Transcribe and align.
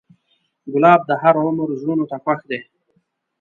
ګلاب 0.73 1.01
د 1.09 1.11
هر 1.21 1.35
عمر 1.45 1.69
زړونو 1.79 2.05
ته 2.11 2.17
خوښ 2.23 2.39
دی. 2.49 2.59